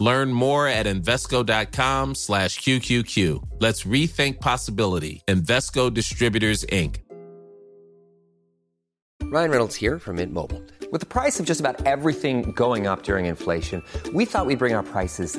Learn 0.00 0.32
more 0.32 0.66
at 0.66 0.86
Invesco.com 0.86 2.14
slash 2.16 2.58
QQQ. 2.60 3.60
Let's 3.60 3.84
rethink 3.84 4.40
possibility. 4.40 5.22
Invesco 5.28 5.92
Distributors, 5.94 6.64
Inc. 6.64 6.96
Ryan 9.24 9.50
Reynolds 9.52 9.76
here 9.76 10.00
from 10.00 10.16
Mint 10.16 10.32
Mobile. 10.32 10.60
With 10.90 11.02
the 11.02 11.06
price 11.06 11.38
of 11.38 11.46
just 11.46 11.60
about 11.60 11.86
everything 11.86 12.50
going 12.50 12.88
up 12.88 13.04
during 13.04 13.26
inflation, 13.26 13.84
we 14.12 14.24
thought 14.24 14.46
we'd 14.46 14.58
bring 14.58 14.74
our 14.74 14.82
prices 14.82 15.38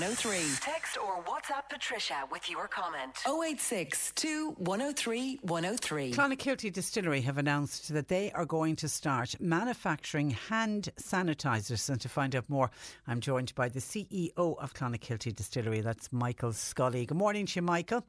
103. 0.00 0.38
Text 0.62 0.96
or 0.96 1.22
WhatsApp 1.24 1.68
Patricia 1.68 2.22
with 2.32 2.48
your 2.50 2.66
comment. 2.68 3.18
086 3.26 4.14
103 4.56 5.40
103. 5.42 6.12
Clonakilty 6.12 6.72
Distillery 6.72 7.20
have 7.20 7.36
announced 7.36 7.92
that 7.92 8.08
they 8.08 8.32
are 8.32 8.46
going 8.46 8.76
to 8.76 8.88
start 8.88 9.38
manufacturing 9.40 10.30
hand 10.30 10.88
sanitizers. 10.98 11.90
And 11.90 12.00
to 12.00 12.08
find 12.08 12.34
out 12.34 12.48
more, 12.48 12.70
I'm 13.06 13.20
joined 13.20 13.54
by 13.54 13.68
the 13.68 13.80
CEO 13.80 14.30
of 14.36 14.72
Clonakilty 14.72 15.36
Distillery. 15.36 15.82
That's 15.82 16.10
Michael 16.10 16.54
Scully. 16.54 17.04
Good 17.04 17.18
morning 17.18 17.44
to 17.44 17.56
you, 17.56 17.62
Michael. 17.62 18.02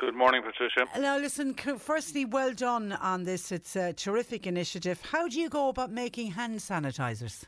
Good 0.00 0.16
morning, 0.16 0.42
Patricia. 0.42 0.90
Uh, 0.92 0.98
now, 0.98 1.18
listen, 1.18 1.54
firstly, 1.54 2.24
well 2.24 2.52
done 2.52 2.90
on 2.94 3.22
this. 3.22 3.52
It's 3.52 3.76
a 3.76 3.92
terrific 3.92 4.48
initiative. 4.48 5.00
How 5.12 5.28
do 5.28 5.38
you 5.38 5.48
go 5.48 5.68
about 5.68 5.92
making 5.92 6.32
hand 6.32 6.58
sanitizers? 6.58 7.44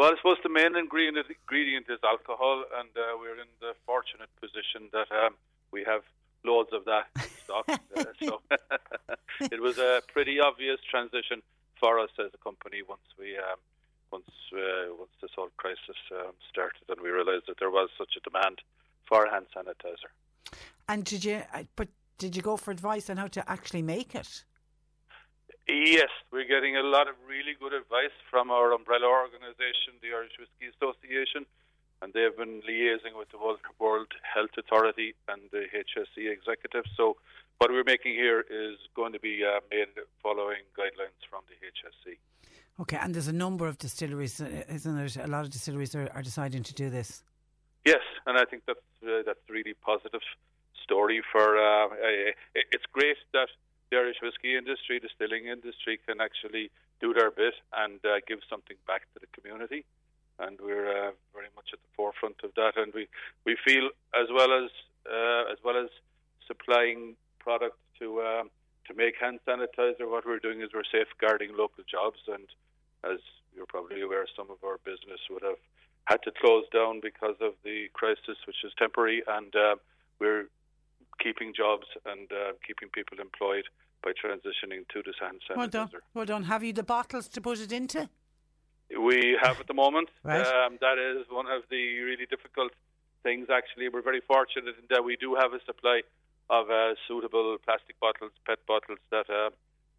Well, 0.00 0.14
I 0.14 0.16
suppose 0.16 0.38
the 0.42 0.48
main 0.48 0.76
ingredient, 0.76 1.18
ingredient 1.28 1.84
is 1.90 1.98
alcohol, 2.02 2.64
and 2.78 2.88
uh, 2.96 3.20
we're 3.20 3.38
in 3.38 3.52
the 3.60 3.74
fortunate 3.84 4.30
position 4.40 4.88
that 4.94 5.12
um, 5.12 5.34
we 5.72 5.84
have 5.84 6.00
loads 6.42 6.70
of 6.72 6.86
that 6.86 7.04
in 7.16 7.28
stock. 7.44 7.68
uh, 7.68 8.04
so 8.24 8.40
it 9.52 9.60
was 9.60 9.76
a 9.76 10.00
pretty 10.10 10.40
obvious 10.40 10.78
transition 10.90 11.42
for 11.78 11.98
us 11.98 12.08
as 12.18 12.30
a 12.32 12.38
company 12.38 12.80
once 12.88 13.04
we 13.18 13.36
um, 13.36 13.60
once 14.10 14.32
uh, 14.54 14.88
once 14.98 15.10
this 15.20 15.32
whole 15.36 15.50
crisis 15.58 16.00
um, 16.12 16.32
started, 16.48 16.80
and 16.88 16.98
we 17.02 17.10
realised 17.10 17.44
that 17.48 17.58
there 17.58 17.70
was 17.70 17.90
such 17.98 18.16
a 18.16 18.20
demand 18.20 18.62
for 19.06 19.26
hand 19.26 19.44
sanitizer. 19.54 20.08
And 20.88 21.04
did 21.04 21.26
you, 21.26 21.42
uh, 21.52 21.64
but 21.76 21.88
did 22.16 22.34
you 22.34 22.40
go 22.40 22.56
for 22.56 22.70
advice 22.70 23.10
on 23.10 23.18
how 23.18 23.26
to 23.26 23.50
actually 23.50 23.82
make 23.82 24.14
it? 24.14 24.44
Yes, 25.68 26.10
we're 26.32 26.48
getting 26.48 26.76
a 26.76 26.82
lot 26.82 27.08
of 27.08 27.14
really 27.28 27.54
good 27.58 27.72
advice 27.72 28.14
from 28.30 28.50
our 28.50 28.72
umbrella 28.72 29.06
organisation, 29.06 29.98
the 30.02 30.12
Irish 30.14 30.32
Whiskey 30.38 30.66
Association, 30.74 31.46
and 32.02 32.12
they've 32.12 32.36
been 32.36 32.62
liaising 32.62 33.16
with 33.16 33.28
the 33.30 33.38
World, 33.38 34.08
Health 34.22 34.50
Authority 34.58 35.14
and 35.28 35.42
the 35.52 35.66
HSE 35.72 36.30
executive. 36.30 36.84
So, 36.96 37.16
what 37.58 37.70
we're 37.70 37.84
making 37.84 38.14
here 38.14 38.40
is 38.40 38.76
going 38.96 39.12
to 39.12 39.20
be 39.20 39.44
uh, 39.44 39.60
made 39.70 39.88
following 40.22 40.64
guidelines 40.78 41.20
from 41.28 41.42
the 41.48 41.56
HSE. 41.66 42.16
Okay, 42.80 42.96
and 42.96 43.14
there's 43.14 43.28
a 43.28 43.32
number 43.32 43.66
of 43.66 43.76
distilleries, 43.76 44.40
uh, 44.40 44.48
isn't 44.68 44.96
there? 44.96 45.24
A 45.24 45.28
lot 45.28 45.44
of 45.44 45.50
distilleries 45.50 45.94
are, 45.94 46.08
are 46.14 46.22
deciding 46.22 46.62
to 46.62 46.74
do 46.74 46.88
this. 46.88 47.22
Yes, 47.84 48.00
and 48.26 48.38
I 48.38 48.44
think 48.46 48.62
that's 48.66 48.78
uh, 49.02 49.22
that's 49.26 49.40
a 49.48 49.52
really 49.52 49.74
positive 49.74 50.22
story 50.82 51.22
for. 51.30 51.58
Uh, 51.58 51.86
uh, 51.86 52.32
it's 52.54 52.84
great 52.92 53.16
that 53.32 53.48
the 53.90 53.96
Irish 53.96 54.16
whisky 54.22 54.56
industry, 54.56 54.98
distilling 54.98 55.46
industry, 55.46 55.98
can 56.06 56.20
actually 56.20 56.70
do 57.00 57.12
their 57.12 57.30
bit 57.30 57.54
and 57.74 57.98
uh, 58.04 58.20
give 58.26 58.40
something 58.48 58.76
back 58.86 59.02
to 59.14 59.20
the 59.20 59.26
community. 59.38 59.84
And 60.38 60.58
we're 60.62 60.88
uh, 60.88 61.10
very 61.34 61.50
much 61.56 61.70
at 61.72 61.80
the 61.80 61.92
forefront 61.96 62.36
of 62.44 62.54
that. 62.56 62.76
And 62.76 62.92
we, 62.94 63.08
we 63.44 63.56
feel 63.64 63.90
as 64.14 64.28
well 64.32 64.52
as 64.52 64.70
uh, 65.10 65.50
as 65.50 65.58
well 65.64 65.76
as 65.76 65.88
supplying 66.46 67.16
product 67.38 67.76
to 67.98 68.20
um, 68.22 68.50
to 68.90 68.94
make 68.94 69.14
hand 69.20 69.38
sanitizer, 69.46 70.08
what 70.10 70.26
we're 70.26 70.38
doing 70.38 70.60
is 70.60 70.70
we're 70.74 70.88
safeguarding 70.90 71.50
local 71.56 71.84
jobs. 71.88 72.18
And 72.26 72.46
as 73.04 73.20
you're 73.54 73.66
probably 73.66 74.00
aware, 74.02 74.26
some 74.36 74.50
of 74.50 74.58
our 74.64 74.78
business 74.84 75.20
would 75.30 75.42
have 75.42 75.60
had 76.04 76.22
to 76.24 76.32
close 76.32 76.64
down 76.72 77.00
because 77.00 77.36
of 77.40 77.54
the 77.64 77.88
crisis, 77.92 78.36
which 78.46 78.64
is 78.64 78.72
temporary, 78.78 79.22
and 79.28 79.54
uh, 79.54 79.76
we're 80.18 80.46
keeping 81.22 81.52
jobs 81.56 81.86
and 82.06 82.30
uh, 82.32 82.52
keeping 82.66 82.88
people 82.88 83.18
employed 83.20 83.64
by 84.02 84.12
transitioning 84.12 84.88
to 84.92 85.02
the 85.04 85.12
hand 85.20 85.40
sanitizer. 85.48 85.56
Well 85.56 85.68
done. 85.68 85.90
Well 86.14 86.24
done. 86.24 86.44
Have 86.44 86.64
you 86.64 86.72
the 86.72 86.82
bottles 86.82 87.28
to 87.28 87.40
put 87.40 87.60
it 87.60 87.72
into? 87.72 88.08
We 88.98 89.38
have 89.40 89.60
at 89.60 89.66
the 89.66 89.74
moment. 89.74 90.08
Right. 90.24 90.46
Um, 90.46 90.78
that 90.80 90.98
is 90.98 91.26
one 91.30 91.46
of 91.46 91.62
the 91.70 92.00
really 92.00 92.26
difficult 92.26 92.72
things. 93.22 93.48
Actually, 93.50 93.88
we're 93.88 94.02
very 94.02 94.20
fortunate 94.26 94.74
in 94.80 94.86
that 94.90 95.04
we 95.04 95.16
do 95.16 95.36
have 95.36 95.52
a 95.52 95.60
supply 95.64 96.02
of 96.48 96.70
uh, 96.70 96.94
suitable 97.06 97.56
plastic 97.64 98.00
bottles, 98.00 98.32
PET 98.46 98.58
bottles 98.66 98.98
that 99.10 99.30
uh, 99.30 99.50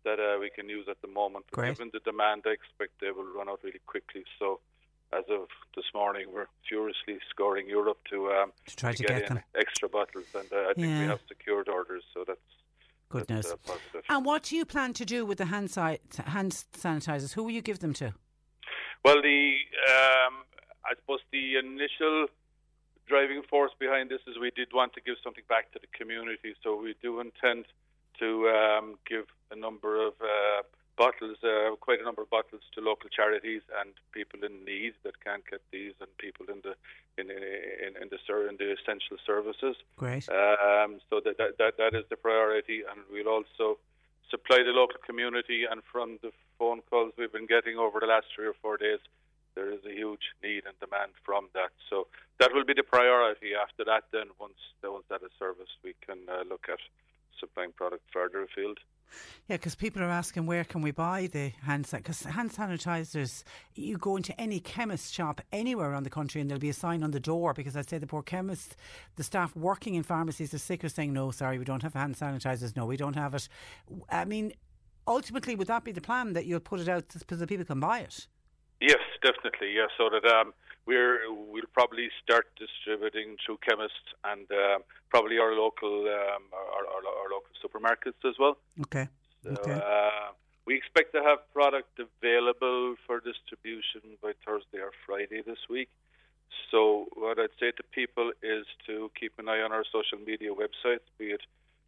that 0.03 0.19
uh, 0.19 0.39
we 0.39 0.49
can 0.49 0.67
use 0.67 0.87
at 0.89 1.01
the 1.01 1.07
moment. 1.07 1.45
Great. 1.51 1.77
Given 1.77 1.91
the 1.93 1.99
demand, 1.99 2.43
I 2.45 2.51
expect 2.51 2.99
they 2.99 3.11
will 3.11 3.31
run 3.37 3.47
out 3.47 3.59
really 3.63 3.81
quickly. 3.85 4.23
So, 4.39 4.59
as 5.13 5.25
of 5.29 5.47
this 5.75 5.85
morning, 5.93 6.27
we're 6.33 6.47
furiously 6.67 7.19
scouring 7.29 7.67
Europe 7.67 7.97
to 8.09 8.31
um, 8.31 8.51
To 8.67 8.75
try 8.75 8.93
to 8.93 9.03
get, 9.03 9.07
get 9.19 9.29
in 9.29 9.35
them. 9.35 9.43
extra 9.55 9.89
bottles, 9.89 10.25
and 10.33 10.47
uh, 10.51 10.69
I 10.69 10.73
think 10.73 10.87
we 10.87 11.05
have 11.07 11.19
secured 11.27 11.67
orders. 11.69 12.03
So 12.13 12.23
that's 12.25 12.39
Good 13.09 13.27
that's, 13.27 13.47
news. 13.47 13.53
uh, 13.53 13.57
positive. 13.65 14.03
And 14.09 14.25
what 14.25 14.43
do 14.43 14.55
you 14.55 14.65
plan 14.65 14.93
to 14.93 15.05
do 15.05 15.25
with 15.25 15.37
the 15.37 15.45
hand, 15.45 15.69
si- 15.71 15.99
hand 16.25 16.51
sanitizers? 16.77 17.33
Who 17.33 17.43
will 17.43 17.51
you 17.51 17.61
give 17.61 17.79
them 17.79 17.93
to? 17.95 18.13
Well, 19.03 19.21
the 19.21 19.55
um, 19.89 20.33
I 20.85 20.95
suppose 20.95 21.19
the 21.31 21.57
initial 21.57 22.27
driving 23.07 23.41
force 23.49 23.71
behind 23.79 24.09
this 24.09 24.21
is 24.27 24.37
we 24.39 24.51
did 24.51 24.69
want 24.73 24.93
to 24.93 25.01
give 25.01 25.15
something 25.23 25.43
back 25.49 25.71
to 25.73 25.79
the 25.79 25.87
community, 25.97 26.55
so 26.63 26.79
we 26.79 26.95
do 27.01 27.19
intend 27.19 27.65
to 28.19 28.47
um, 28.49 28.95
give 29.07 29.25
a 29.51 29.55
number 29.55 30.05
of 30.07 30.13
uh, 30.21 30.61
bottles, 31.03 31.37
uh, 31.41 31.73
quite 31.87 31.99
a 32.03 32.05
number 32.07 32.21
of 32.25 32.29
bottles, 32.37 32.63
to 32.73 32.79
local 32.91 33.09
charities 33.09 33.63
and 33.79 33.89
people 34.17 34.39
in 34.47 34.55
need 34.71 34.93
that 35.05 35.15
can't 35.25 35.45
get 35.51 35.61
these, 35.75 35.95
and 36.01 36.09
people 36.25 36.45
in 36.53 36.59
the 36.65 36.73
in 37.19 37.25
in, 37.85 37.91
in 38.01 38.07
the 38.13 38.19
in 38.49 38.55
the 38.61 38.67
essential 38.77 39.17
services. 39.31 39.75
Great. 40.03 40.25
Um, 40.29 40.91
so 41.09 41.13
that, 41.25 41.35
that 41.39 41.51
that 41.61 41.73
that 41.81 41.93
is 41.99 42.05
the 42.13 42.19
priority, 42.27 42.79
and 42.89 42.99
we'll 43.11 43.33
also 43.37 43.65
supply 44.33 44.59
the 44.67 44.75
local 44.81 44.99
community. 45.09 45.59
And 45.69 45.79
from 45.91 46.07
the 46.23 46.31
phone 46.57 46.81
calls 46.89 47.11
we've 47.17 47.35
been 47.39 47.51
getting 47.55 47.75
over 47.85 47.97
the 47.99 48.11
last 48.15 48.27
three 48.33 48.47
or 48.53 48.57
four 48.63 48.75
days, 48.85 49.01
there 49.55 49.69
is 49.75 49.81
a 49.91 49.93
huge 50.01 50.25
need 50.45 50.63
and 50.69 50.77
demand 50.85 51.11
from 51.27 51.43
that. 51.57 51.71
So 51.89 51.95
that 52.39 52.49
will 52.53 52.67
be 52.71 52.77
the 52.81 52.87
priority. 52.95 53.49
After 53.65 53.83
that, 53.91 54.03
then 54.15 54.27
once 54.39 54.61
once 54.83 55.07
that 55.11 55.21
is 55.27 55.33
serviced, 55.43 55.77
we 55.87 55.93
can 56.05 56.19
uh, 56.29 56.43
look 56.51 56.65
at 56.75 56.81
supplying 57.39 57.73
product 57.81 58.05
further 58.13 58.41
afield. 58.49 58.79
Yeah, 59.47 59.57
because 59.57 59.75
people 59.75 60.01
are 60.01 60.09
asking 60.09 60.45
where 60.45 60.63
can 60.63 60.81
we 60.81 60.91
buy 60.91 61.27
the 61.31 61.49
hand 61.63 61.85
sanitizers? 61.85 61.97
Because 61.97 62.21
hand 62.23 62.51
sanitizers, 62.51 63.43
you 63.75 63.97
go 63.97 64.15
into 64.15 64.39
any 64.39 64.59
chemist 64.59 65.13
shop 65.13 65.41
anywhere 65.51 65.91
around 65.91 66.03
the 66.03 66.09
country 66.09 66.41
and 66.41 66.49
there'll 66.49 66.59
be 66.59 66.69
a 66.69 66.73
sign 66.73 67.03
on 67.03 67.11
the 67.11 67.19
door 67.19 67.53
because 67.53 67.75
I'd 67.75 67.89
say 67.89 67.97
the 67.97 68.07
poor 68.07 68.23
chemists, 68.23 68.75
the 69.15 69.23
staff 69.23 69.55
working 69.55 69.95
in 69.95 70.03
pharmacies 70.03 70.53
are 70.53 70.57
sick 70.57 70.83
of 70.83 70.91
saying, 70.91 71.13
no, 71.13 71.31
sorry, 71.31 71.57
we 71.57 71.65
don't 71.65 71.83
have 71.83 71.93
hand 71.93 72.15
sanitizers. 72.15 72.75
No, 72.75 72.85
we 72.85 72.97
don't 72.97 73.15
have 73.15 73.35
it. 73.35 73.47
I 74.09 74.25
mean, 74.25 74.53
ultimately, 75.07 75.55
would 75.55 75.67
that 75.67 75.83
be 75.83 75.91
the 75.91 76.01
plan 76.01 76.33
that 76.33 76.45
you'll 76.45 76.59
put 76.59 76.79
it 76.79 76.89
out 76.89 77.05
so 77.11 77.35
that 77.35 77.47
people 77.47 77.65
can 77.65 77.79
buy 77.79 77.99
it? 77.99 78.27
Definitely. 79.21 79.73
Yes, 79.73 79.89
so 79.97 80.09
that 80.09 80.25
um, 80.25 80.53
we're 80.85 81.31
we'll 81.31 81.69
probably 81.73 82.09
start 82.23 82.47
distributing 82.57 83.37
through 83.45 83.59
chemists 83.67 84.09
and 84.25 84.49
um, 84.51 84.81
probably 85.09 85.37
our 85.37 85.53
local 85.53 86.05
um, 86.07 86.43
our, 86.53 86.83
our, 86.93 87.01
our 87.21 87.29
local 87.29 87.53
supermarkets 87.63 88.21
as 88.27 88.35
well. 88.39 88.57
Okay. 88.81 89.07
So, 89.43 89.51
Okay. 89.51 89.73
uh, 89.73 90.31
we 90.65 90.75
expect 90.75 91.13
to 91.13 91.21
have 91.23 91.39
product 91.53 91.99
available 91.99 92.95
for 93.05 93.19
distribution 93.19 94.01
by 94.21 94.33
Thursday 94.45 94.79
or 94.79 94.91
Friday 95.05 95.41
this 95.41 95.57
week. 95.69 95.89
So 96.69 97.07
what 97.13 97.39
I'd 97.39 97.55
say 97.59 97.71
to 97.71 97.83
people 97.91 98.31
is 98.43 98.65
to 98.87 99.11
keep 99.19 99.33
an 99.39 99.49
eye 99.49 99.61
on 99.61 99.71
our 99.71 99.83
social 99.83 100.19
media 100.25 100.51
websites, 100.53 101.07
be 101.17 101.31
it 101.31 101.41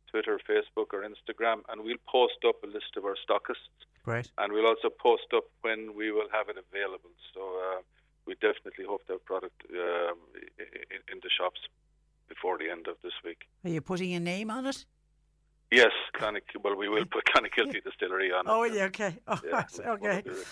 Twitter, 0.09 0.39
Facebook, 0.50 0.94
or 0.94 1.01
Instagram, 1.03 1.62
and 1.69 1.83
we'll 1.83 2.03
post 2.07 2.39
up 2.47 2.63
a 2.63 2.68
list 2.68 2.97
of 2.97 3.06
our 3.06 3.15
stockists. 3.15 3.77
Great. 4.03 4.31
And 4.38 4.51
we'll 4.53 4.67
also 4.67 4.89
post 4.89 5.27
up 5.35 5.45
when 5.61 5.95
we 5.95 6.11
will 6.11 6.27
have 6.31 6.50
it 6.50 6.57
available. 6.57 7.09
So 7.33 7.39
uh, 7.41 7.81
we 8.27 8.33
definitely 8.35 8.85
hope 8.85 9.05
to 9.07 9.13
have 9.13 9.25
product 9.25 9.61
um, 9.71 10.17
in, 10.35 11.00
in 11.13 11.19
the 11.23 11.29
shops 11.38 11.59
before 12.27 12.57
the 12.57 12.69
end 12.69 12.88
of 12.88 12.95
this 13.03 13.13
week. 13.23 13.44
Are 13.63 13.69
you 13.69 13.81
putting 13.81 14.13
a 14.13 14.19
name 14.19 14.50
on 14.51 14.65
it? 14.65 14.85
Yes, 15.71 15.91
Clonic, 16.15 16.44
well, 16.63 16.75
we 16.75 16.88
will 16.88 17.05
put 17.05 17.23
Clonakilty 17.25 17.83
Distillery 17.83 18.31
on. 18.31 18.44
Oh, 18.45 18.61
it. 18.63 18.73
yeah, 18.75 18.83
okay. 18.85 19.17
Oh, 19.27 19.39
Yeah, 19.44 19.50
right, 19.51 19.65
it's 19.67 19.79
one 19.79 19.88
of 19.88 20.03
okay. 20.03 20.21
the. 20.21 20.45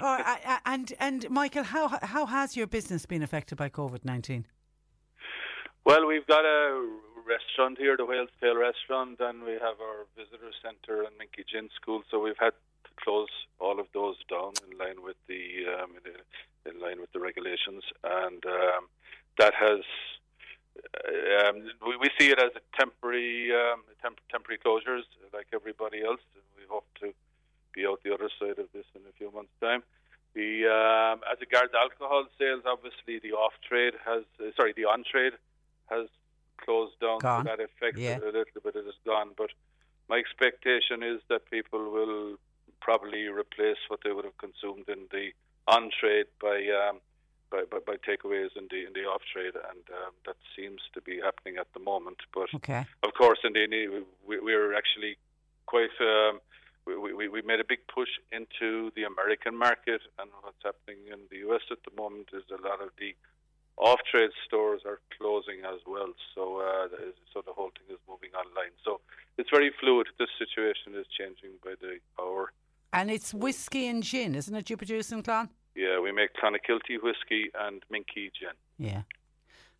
Oh, 0.00 0.06
I- 0.06 0.40
I- 0.64 0.74
and 0.74 0.92
and 1.00 1.28
Michael, 1.28 1.64
how 1.64 1.88
how 2.02 2.24
has 2.26 2.56
your 2.56 2.68
business 2.68 3.04
been 3.04 3.22
affected 3.22 3.58
by 3.58 3.68
COVID 3.68 4.04
nineteen? 4.04 4.46
Well, 5.84 6.06
we've 6.06 6.26
got 6.26 6.44
a 6.44 6.86
restaurant 7.26 7.78
here, 7.78 7.96
the 7.96 8.04
Whale's 8.04 8.28
Tail 8.40 8.56
Restaurant, 8.56 9.18
and 9.18 9.42
we 9.42 9.52
have 9.54 9.80
our 9.80 10.06
visitor 10.16 10.52
centre 10.62 11.02
and 11.02 11.12
Minke 11.18 11.44
Gin 11.50 11.68
School. 11.74 12.02
So 12.10 12.20
we've 12.20 12.38
had 12.38 12.52
close 13.10 13.34
all 13.58 13.80
of 13.80 13.86
those 13.92 14.16
down 14.28 14.52
in 14.66 14.78
line 14.78 15.02
with 15.02 15.16
the 15.26 15.42
um, 15.74 15.90
in, 16.06 16.70
in 16.70 16.80
line 16.80 17.00
with 17.00 17.12
the 17.12 17.20
regulations, 17.20 17.82
and 18.04 18.44
um, 18.46 18.82
that 19.38 19.54
has. 19.54 19.82
Um, 21.46 21.56
we, 21.86 21.96
we 22.04 22.08
see 22.18 22.28
it 22.30 22.38
as 22.38 22.52
a 22.56 22.62
temporary, 22.78 23.50
um, 23.52 23.82
temp- 24.00 24.20
temporary 24.30 24.58
closures, 24.64 25.02
like 25.34 25.48
everybody 25.52 26.02
else. 26.02 26.20
We 26.56 26.64
hope 26.70 26.86
to 27.00 27.12
be 27.74 27.84
out 27.86 28.00
the 28.04 28.14
other 28.14 28.30
side 28.38 28.58
of 28.58 28.68
this 28.72 28.86
in 28.94 29.02
a 29.08 29.12
few 29.18 29.30
months' 29.32 29.52
time. 29.60 29.82
The 30.34 30.50
um, 30.70 31.20
as 31.30 31.38
regards 31.40 31.72
alcohol 31.74 32.24
sales, 32.38 32.62
obviously 32.64 33.18
the 33.18 33.32
off 33.36 33.54
trade 33.68 33.94
has, 34.06 34.22
uh, 34.40 34.50
sorry, 34.56 34.72
the 34.72 34.84
on 34.84 35.02
trade 35.10 35.34
has 35.90 36.06
closed 36.64 36.98
down. 37.00 37.18
Gone. 37.18 37.44
That 37.44 37.60
affected 37.60 38.02
Yeah. 38.02 38.18
a 38.18 38.30
little 38.38 38.60
bit. 38.64 38.76
It 38.76 38.86
is 38.86 38.94
gone, 39.04 39.30
but 39.36 39.50
my 40.08 40.16
expectation 40.16 41.02
is 41.02 41.20
that 41.28 41.50
people 41.50 41.90
will 41.90 42.38
probably 42.80 43.26
replace 43.28 43.78
what 43.88 44.00
they 44.04 44.12
would 44.12 44.24
have 44.24 44.38
consumed 44.38 44.88
in 44.88 45.06
the 45.10 45.30
on 45.68 45.90
trade 45.98 46.26
by, 46.40 46.56
um, 46.80 47.00
by, 47.50 47.62
by 47.70 47.78
by 47.86 47.96
takeaways 47.96 48.50
in 48.56 48.66
the 48.70 48.86
in 48.86 48.92
the 48.94 49.04
off 49.04 49.22
trade, 49.32 49.54
and 49.54 49.84
um, 50.00 50.12
that 50.26 50.36
seems 50.56 50.80
to 50.94 51.00
be 51.00 51.20
happening 51.20 51.56
at 51.58 51.68
the 51.74 51.80
moment. 51.80 52.18
But 52.34 52.48
Okay. 52.54 52.84
of 53.02 53.14
course, 53.14 53.38
in 53.44 53.52
the 53.52 54.04
we, 54.26 54.40
we're 54.40 54.74
actually 54.74 55.16
quite. 55.66 55.94
Um, 56.00 56.40
we, 56.86 57.12
we, 57.12 57.28
we 57.28 57.42
made 57.42 57.60
a 57.60 57.64
big 57.68 57.80
push 57.94 58.08
into 58.32 58.90
the 58.96 59.04
American 59.04 59.54
market, 59.56 60.00
and 60.18 60.30
what's 60.40 60.62
happening 60.64 60.98
in 61.12 61.20
the 61.30 61.38
US 61.48 61.60
at 61.70 61.78
the 61.84 61.94
moment 61.94 62.28
is 62.32 62.42
a 62.50 62.60
lot 62.66 62.80
of 62.80 62.90
the 62.98 63.14
off-trade 63.76 64.30
stores 64.46 64.82
are 64.84 65.00
closing 65.16 65.60
as 65.64 65.80
well. 65.86 66.12
So, 66.34 66.60
uh, 66.60 66.88
so 67.32 67.42
the 67.44 67.52
whole 67.52 67.70
thing 67.76 67.88
is 67.94 68.00
moving 68.08 68.30
online. 68.34 68.72
So 68.84 69.00
it's 69.38 69.48
very 69.50 69.70
fluid. 69.80 70.08
This 70.18 70.28
situation 70.38 70.94
is 70.94 71.06
changing 71.16 71.56
by 71.64 71.74
the 71.80 71.98
hour. 72.20 72.52
And 72.92 73.10
it's 73.10 73.32
whiskey 73.32 73.86
and 73.88 74.02
gin, 74.02 74.34
isn't 74.34 74.54
it? 74.54 74.68
You 74.68 74.76
produce 74.76 75.12
in 75.12 75.22
Clon? 75.22 75.48
Yeah, 75.74 76.00
we 76.00 76.12
make 76.12 76.30
Clonakilty 76.34 77.02
whiskey 77.02 77.50
and 77.58 77.82
Minke 77.92 78.32
gin. 78.38 78.56
Yeah. 78.78 79.02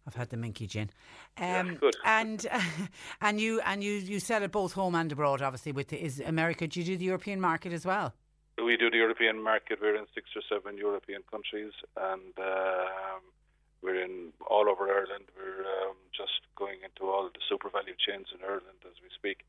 I've 0.06 0.14
had 0.14 0.30
the 0.30 0.36
Minke 0.36 0.68
gin. 0.68 0.90
Yeah, 1.38 1.60
Um, 1.60 1.74
good. 1.74 1.96
And 2.04 2.46
and 3.20 3.40
you 3.40 3.60
and 3.60 3.82
you 3.82 3.92
you 3.92 4.20
sell 4.20 4.42
it 4.42 4.52
both 4.52 4.72
home 4.72 4.94
and 4.94 5.10
abroad. 5.12 5.42
Obviously, 5.42 5.72
with 5.72 5.88
the, 5.88 6.02
is 6.02 6.20
America. 6.20 6.66
Do 6.66 6.80
you 6.80 6.86
do 6.86 6.96
the 6.96 7.04
European 7.04 7.40
market 7.40 7.72
as 7.72 7.84
well? 7.84 8.14
We 8.64 8.76
do 8.76 8.90
the 8.90 8.96
European 8.98 9.42
market. 9.42 9.78
We're 9.80 9.96
in 9.96 10.06
six 10.14 10.30
or 10.36 10.42
seven 10.48 10.76
European 10.76 11.22
countries, 11.30 11.72
and 11.96 12.32
um, 12.38 13.22
we're 13.82 14.02
in 14.02 14.32
all 14.48 14.68
over 14.68 14.84
Ireland. 14.88 15.24
We're 15.36 15.64
um, 15.64 15.96
just 16.16 16.40
going 16.56 16.78
into 16.84 17.10
all 17.10 17.30
the 17.32 17.40
SuperValu 17.48 17.96
chains 17.98 18.26
in 18.34 18.44
Ireland 18.44 18.80
as 18.84 18.96
we 19.02 19.08
speak, 19.14 19.46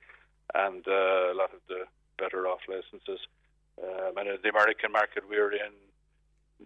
and 0.55 0.85
uh, 0.87 1.33
a 1.33 1.35
lot 1.35 1.53
of 1.53 1.59
the 1.67 1.85
better 2.17 2.47
off 2.47 2.61
licenses. 2.69 3.19
Um, 3.81 4.17
and 4.17 4.27
in 4.27 4.37
the 4.43 4.49
American 4.49 4.91
market, 4.91 5.23
we're 5.29 5.53
in 5.53 5.73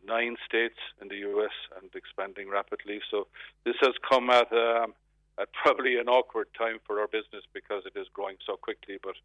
nine 0.05 0.35
states 0.45 0.79
in 1.01 1.07
the 1.07 1.17
US 1.29 1.53
and 1.79 1.89
expanding 1.95 2.49
rapidly. 2.49 2.99
So 3.09 3.27
this 3.65 3.75
has 3.81 3.93
come 4.07 4.29
at 4.29 4.51
um, 4.51 4.93
at 5.39 5.49
probably 5.53 5.97
an 5.97 6.07
awkward 6.07 6.47
time 6.57 6.79
for 6.85 6.99
our 6.99 7.07
business 7.07 7.43
because 7.53 7.83
it 7.85 7.97
is 7.99 8.07
growing 8.13 8.37
so 8.45 8.55
quickly. 8.55 8.97
But 9.01 9.15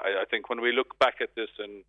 I, 0.00 0.22
I 0.22 0.24
think 0.30 0.48
when 0.48 0.60
we 0.60 0.72
look 0.72 0.98
back 0.98 1.16
at 1.20 1.34
this 1.34 1.50
in 1.58 1.82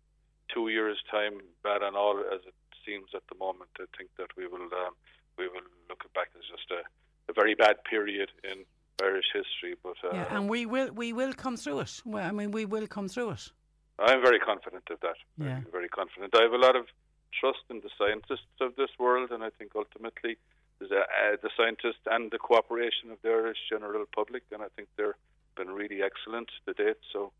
two 0.52 0.68
years' 0.68 0.98
time, 1.10 1.40
bad 1.62 1.82
and 1.82 1.96
all 1.96 2.18
as 2.32 2.40
it 2.46 2.54
seems 2.84 3.10
at 3.14 3.22
the 3.28 3.38
moment, 3.38 3.70
I 3.78 3.84
think 3.96 4.10
that 4.18 4.36
we 4.36 4.46
will 4.46 4.68
um, 4.84 4.94
we 5.38 5.48
will 5.48 5.66
look 5.88 6.04
back 6.14 6.28
as 6.36 6.42
just 6.50 6.70
a, 6.70 6.82
a 7.30 7.34
very 7.34 7.54
bad 7.54 7.82
period 7.84 8.30
in 8.44 8.64
Irish 9.02 9.26
history. 9.32 9.76
But 9.82 9.96
uh, 10.04 10.14
yeah, 10.14 10.36
and 10.36 10.48
we 10.48 10.66
will 10.66 10.92
we 10.92 11.12
will 11.12 11.32
come 11.32 11.56
through 11.56 11.80
it. 11.80 12.02
Well, 12.04 12.24
I 12.24 12.32
mean, 12.32 12.50
we 12.50 12.64
will 12.64 12.86
come 12.86 13.08
through 13.08 13.30
it. 13.30 13.50
I'm 13.98 14.20
very 14.22 14.38
confident 14.40 14.84
of 14.90 15.00
that. 15.00 15.16
Very, 15.38 15.50
Yeah. 15.50 15.60
very 15.70 15.88
confident. 15.88 16.34
I 16.34 16.42
have 16.42 16.52
a 16.52 16.58
lot 16.58 16.76
of 16.76 16.86
trust 17.32 17.64
in 17.70 17.80
the 17.80 17.90
scientists 17.98 18.60
of 18.60 18.76
this 18.76 18.90
world, 18.98 19.30
and 19.30 19.42
I 19.44 19.50
think 19.50 19.72
ultimately 19.74 20.36
a, 20.80 20.84
uh, 20.84 21.36
the 21.40 21.50
scientists 21.56 22.04
and 22.06 22.30
the 22.30 22.38
cooperation 22.38 23.10
of 23.10 23.18
the 23.22 23.30
Irish 23.30 23.58
general 23.70 24.04
public, 24.14 24.42
and 24.52 24.62
I 24.62 24.68
think 24.76 24.88
they've 24.96 25.14
been 25.56 25.70
really 25.70 26.02
excellent 26.02 26.50
to 26.66 26.74
date. 26.74 26.98
So, 27.12 27.32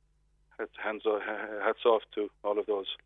hats- 0.59 0.77
hands 0.77 1.05
off, 1.07 1.23
hats 1.63 1.85
off 1.85 2.03
to 2.15 2.31
all 2.45 2.59
of 2.59 2.67
those. 2.67 2.97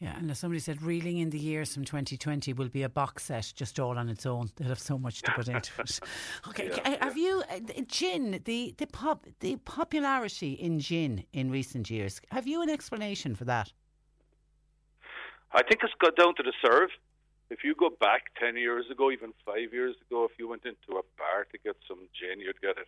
Yeah, 0.00 0.16
and 0.16 0.30
as 0.30 0.38
somebody 0.38 0.60
said, 0.60 0.80
reeling 0.80 1.18
in 1.18 1.28
the 1.28 1.38
years 1.38 1.74
from 1.74 1.84
2020 1.84 2.54
will 2.54 2.70
be 2.70 2.82
a 2.84 2.88
box 2.88 3.24
set 3.24 3.52
just 3.54 3.78
all 3.78 3.98
on 3.98 4.08
its 4.08 4.24
own. 4.24 4.50
They'll 4.56 4.68
have 4.70 4.78
so 4.78 4.98
much 4.98 5.20
to 5.22 5.30
put 5.32 5.46
into 5.48 5.70
it. 5.78 6.00
Okay, 6.48 6.68
Yeah, 6.70 6.96
ca- 6.96 7.04
have 7.04 7.18
you 7.18 7.42
uh, 7.50 7.58
gin 7.86 8.40
the 8.46 8.74
the 8.78 8.86
pop 8.86 9.26
the 9.40 9.56
popularity 9.56 10.52
in 10.54 10.80
gin 10.80 11.24
in 11.34 11.50
recent 11.50 11.90
years? 11.90 12.18
Have 12.30 12.46
you 12.46 12.62
an 12.62 12.70
explanation 12.70 13.34
for 13.34 13.44
that? 13.44 13.72
I 15.52 15.62
think 15.62 15.80
it's 15.82 15.92
got 16.00 16.16
down 16.16 16.34
to 16.36 16.42
the 16.42 16.52
serve. 16.64 16.90
If 17.50 17.64
you 17.64 17.74
go 17.74 17.90
back 17.90 18.22
10 18.38 18.56
years 18.56 18.86
ago, 18.90 19.10
even 19.10 19.32
five 19.44 19.72
years 19.72 19.96
ago, 20.06 20.24
if 20.24 20.30
you 20.38 20.48
went 20.48 20.64
into 20.64 20.98
a 20.98 21.02
bar 21.18 21.46
to 21.52 21.58
get 21.62 21.76
some 21.86 21.98
gin, 22.18 22.40
you'd 22.40 22.60
get 22.62 22.78
it 22.78 22.86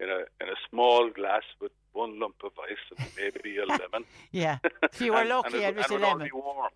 in 0.00 0.08
a 0.08 0.18
in 0.42 0.48
a 0.48 0.56
small 0.70 1.10
glass 1.10 1.42
with 1.60 1.72
one 1.92 2.18
lump 2.20 2.36
of 2.44 2.52
ice 2.70 2.84
and 2.98 3.08
maybe 3.16 3.58
a 3.58 3.66
lemon. 3.80 4.04
Yeah, 4.32 4.58
if 4.82 5.00
you 5.00 5.12
were 5.12 5.18
And- 5.20 5.28
lucky, 5.28 5.64
and 5.64 5.76
it 5.76 5.76
was 5.76 5.86
and 5.86 5.92
a 5.92 5.94
would 5.96 6.04
all 6.04 6.12
lemon. 6.12 6.26
be 6.28 6.32
warm. 6.32 6.70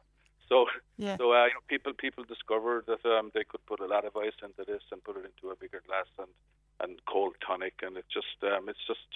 So, 0.48 0.66
Yeah. 0.98 1.16
so 1.16 1.32
uh, 1.32 1.46
you 1.46 1.54
know, 1.54 1.60
people 1.68 1.92
people 1.94 2.24
discovered 2.24 2.84
that 2.86 3.04
um, 3.06 3.30
they 3.34 3.44
could 3.44 3.64
put 3.66 3.80
a 3.80 3.86
lot 3.86 4.04
of 4.04 4.16
ice 4.16 4.32
into 4.42 4.64
this 4.70 4.82
and 4.90 5.02
put 5.02 5.16
it 5.16 5.24
into 5.24 5.50
a 5.52 5.56
bigger 5.56 5.82
glass 5.86 6.06
and 6.18 6.28
and 6.80 6.98
cold 7.06 7.34
tonic, 7.46 7.74
and 7.82 7.96
it 7.96 8.04
just 8.12 8.36
um, 8.42 8.68
it's 8.68 8.84
just 8.86 9.06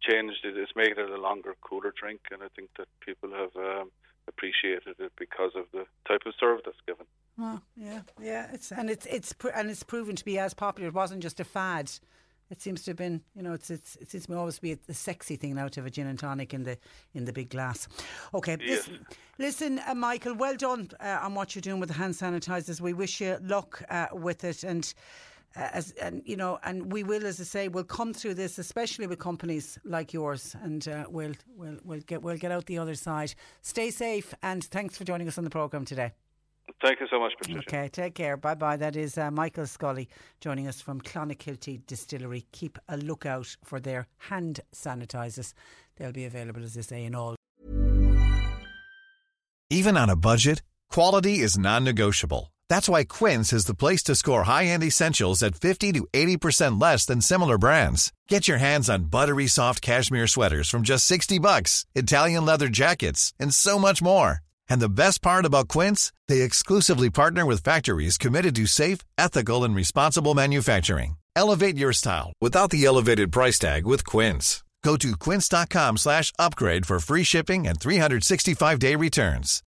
changed. 0.00 0.44
It, 0.44 0.56
it's 0.56 0.74
made 0.76 0.96
it 0.96 1.10
a 1.10 1.20
longer, 1.20 1.54
cooler 1.60 1.92
drink, 2.00 2.20
and 2.30 2.42
I 2.42 2.48
think 2.54 2.70
that 2.78 2.86
people 3.00 3.30
have 3.32 3.54
um, 3.56 3.90
appreciated 4.28 4.96
it 5.00 5.12
because 5.18 5.52
of 5.56 5.64
the 5.72 5.84
type 6.06 6.22
of 6.26 6.34
serve 6.38 6.60
that's 6.64 6.80
given. 6.86 7.06
Oh, 7.40 7.60
yeah, 7.76 8.00
yeah. 8.20 8.46
It's 8.52 8.70
and 8.72 8.88
it's 8.88 9.06
it's 9.06 9.34
and 9.54 9.70
it's 9.70 9.82
proven 9.82 10.16
to 10.16 10.24
be 10.24 10.38
as 10.38 10.54
popular. 10.54 10.88
It 10.88 10.94
wasn't 10.94 11.22
just 11.22 11.40
a 11.40 11.44
fad. 11.44 11.90
It 12.50 12.62
seems 12.62 12.82
to 12.84 12.90
have 12.92 12.96
been, 12.96 13.20
you 13.36 13.42
know, 13.42 13.52
it's 13.52 13.70
it's 13.70 13.96
it 13.96 14.10
seems 14.10 14.26
to 14.26 14.36
always 14.36 14.58
be 14.58 14.72
a, 14.72 14.78
a 14.88 14.94
sexy 14.94 15.36
thing 15.36 15.54
now 15.54 15.68
to 15.68 15.80
have 15.80 15.86
a 15.86 15.90
gin 15.90 16.06
and 16.06 16.18
tonic 16.18 16.54
in 16.54 16.62
the 16.64 16.78
in 17.14 17.24
the 17.26 17.32
big 17.32 17.50
glass. 17.50 17.88
Okay, 18.32 18.56
Yes. 18.60 18.88
listen, 18.88 19.06
listen, 19.38 19.80
uh, 19.86 19.94
Michael. 19.94 20.34
Well 20.34 20.56
done 20.56 20.90
uh, 21.00 21.18
on 21.22 21.34
what 21.34 21.54
you're 21.54 21.60
doing 21.62 21.80
with 21.80 21.90
the 21.90 21.94
hand 21.96 22.14
sanitizers. 22.14 22.80
We 22.80 22.94
wish 22.94 23.20
you 23.20 23.36
luck 23.42 23.82
uh, 23.90 24.06
with 24.12 24.44
it, 24.44 24.64
and 24.64 24.92
uh, 25.56 25.68
as 25.72 25.92
and 26.00 26.22
you 26.24 26.36
know, 26.36 26.58
and 26.64 26.90
we 26.92 27.02
will, 27.04 27.26
as 27.26 27.38
I 27.40 27.44
say, 27.44 27.68
we'll 27.68 27.84
come 27.84 28.14
through 28.14 28.34
this, 28.34 28.58
especially 28.58 29.06
with 29.06 29.18
companies 29.18 29.78
like 29.84 30.12
yours, 30.14 30.56
and 30.62 30.88
uh, 30.88 31.04
we'll 31.10 31.34
we'll 31.54 31.78
we'll 31.84 32.00
get 32.00 32.22
we'll 32.22 32.38
get 32.38 32.50
out 32.50 32.64
the 32.66 32.78
other 32.78 32.94
side. 32.94 33.34
Stay 33.60 33.90
safe, 33.90 34.32
and 34.42 34.64
thanks 34.64 34.96
for 34.96 35.04
joining 35.04 35.28
us 35.28 35.36
on 35.36 35.44
the 35.44 35.50
program 35.50 35.84
today. 35.84 36.12
Thank 36.80 37.00
you 37.00 37.06
so 37.10 37.18
much, 37.18 37.32
Patricia. 37.38 37.58
Okay, 37.60 37.88
take 37.88 38.14
care. 38.14 38.36
Bye 38.36 38.54
bye. 38.54 38.76
That 38.76 38.96
is 38.96 39.18
uh, 39.18 39.30
Michael 39.30 39.66
Scully 39.66 40.08
joining 40.40 40.68
us 40.68 40.80
from 40.80 41.00
Clonakilty 41.00 41.84
Distillery. 41.86 42.46
Keep 42.52 42.78
a 42.88 42.96
lookout 42.96 43.56
for 43.64 43.80
their 43.80 44.06
hand 44.18 44.60
sanitizers. 44.72 45.54
They'll 45.96 46.12
be 46.12 46.24
available, 46.24 46.62
as 46.62 46.78
I 46.78 46.82
say, 46.82 47.04
in 47.04 47.14
all 47.14 47.34
Even 49.70 49.96
on 49.96 50.08
a 50.08 50.16
budget, 50.16 50.62
quality 50.90 51.40
is 51.40 51.58
non-negotiable. 51.58 52.52
That's 52.68 52.88
why 52.88 53.04
Quince 53.04 53.52
is 53.52 53.64
the 53.64 53.74
place 53.74 54.02
to 54.04 54.14
score 54.14 54.44
high-end 54.44 54.84
essentials 54.84 55.42
at 55.42 55.56
50 55.56 55.92
to 55.92 56.06
80% 56.12 56.80
less 56.80 57.06
than 57.06 57.20
similar 57.20 57.58
brands. 57.58 58.12
Get 58.28 58.46
your 58.46 58.58
hands 58.58 58.88
on 58.90 59.04
buttery 59.04 59.46
soft 59.46 59.82
cashmere 59.82 60.26
sweaters 60.26 60.68
from 60.68 60.82
just 60.82 61.06
60 61.06 61.38
bucks, 61.38 61.86
Italian 61.94 62.44
leather 62.44 62.68
jackets, 62.68 63.32
and 63.40 63.52
so 63.54 63.78
much 63.78 64.02
more. 64.02 64.40
And 64.68 64.80
the 64.80 64.88
best 64.88 65.22
part 65.22 65.44
about 65.44 65.68
Quince, 65.68 66.12
they 66.28 66.40
exclusively 66.42 67.10
partner 67.10 67.44
with 67.44 67.62
factories 67.62 68.18
committed 68.18 68.54
to 68.56 68.66
safe, 68.66 69.00
ethical, 69.18 69.64
and 69.64 69.74
responsible 69.74 70.34
manufacturing. 70.34 71.16
Elevate 71.36 71.76
your 71.76 71.92
style 71.92 72.32
without 72.40 72.70
the 72.70 72.84
elevated 72.84 73.30
price 73.30 73.58
tag 73.58 73.86
with 73.86 74.04
Quince. 74.04 74.64
Go 74.84 74.96
to 74.96 75.16
quince.com 75.16 75.96
slash 75.96 76.32
upgrade 76.38 76.86
for 76.86 77.00
free 77.00 77.24
shipping 77.24 77.66
and 77.66 77.78
365-day 77.78 78.94
returns. 78.94 79.62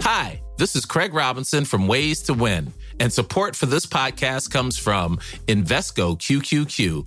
Hi, 0.00 0.42
this 0.58 0.74
is 0.74 0.84
Craig 0.84 1.14
Robinson 1.14 1.64
from 1.64 1.86
Ways 1.86 2.22
to 2.22 2.34
Win, 2.34 2.72
and 2.98 3.12
support 3.12 3.54
for 3.54 3.66
this 3.66 3.86
podcast 3.86 4.50
comes 4.50 4.76
from 4.76 5.18
Invesco 5.46 6.18
QQQ, 6.18 7.06